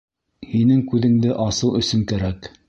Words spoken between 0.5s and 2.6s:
Һинең күҙеңде асыу өсөн кәрәк.